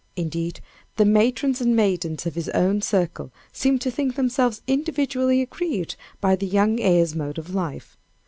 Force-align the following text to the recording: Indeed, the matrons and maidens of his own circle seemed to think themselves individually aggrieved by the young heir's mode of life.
Indeed, 0.15 0.61
the 0.95 1.05
matrons 1.05 1.61
and 1.61 1.75
maidens 1.75 2.25
of 2.25 2.33
his 2.33 2.49
own 2.55 2.81
circle 2.81 3.31
seemed 3.53 3.81
to 3.81 3.91
think 3.91 4.15
themselves 4.15 4.63
individually 4.65 5.43
aggrieved 5.43 5.95
by 6.19 6.35
the 6.35 6.47
young 6.47 6.79
heir's 6.79 7.13
mode 7.15 7.37
of 7.37 7.53
life. 7.53 7.99